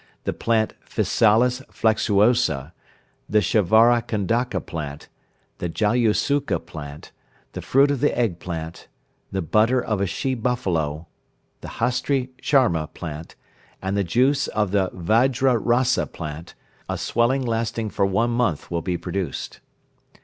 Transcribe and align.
the 0.23 0.33
plant 0.33 0.73
physalis 0.83 1.61
flexuosa, 1.71 2.71
the 3.29 3.37
shavara 3.39 4.01
kandaka 4.01 4.59
plant, 4.59 5.07
the 5.59 5.69
jalasuka 5.69 6.57
plant, 6.65 7.11
the 7.51 7.61
fruit 7.61 7.91
of 7.91 7.99
the 7.99 8.17
egg 8.17 8.39
plant, 8.39 8.87
the 9.31 9.43
butter 9.43 9.79
of 9.79 10.01
a 10.01 10.07
she 10.07 10.33
buffalo, 10.33 11.05
the 11.59 11.67
hastri 11.77 12.29
charma 12.41 12.91
plant, 12.95 13.35
and 13.79 13.95
the 13.95 14.03
juice 14.03 14.47
of 14.47 14.71
the 14.71 14.89
vajra 14.89 15.55
rasa 15.63 16.07
plant, 16.07 16.55
a 16.89 16.97
swelling 16.97 17.43
lasting 17.45 17.87
for 17.91 18.03
one 18.03 18.31
month 18.31 18.71
will 18.71 18.81
be 18.81 18.97
produced. 18.97 19.59